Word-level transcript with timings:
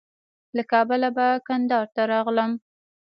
له 0.55 0.63
کابله 0.71 1.09
به 1.15 1.27
کندهار 1.47 1.87
ته 1.95 2.01
راغلم. 2.11 2.51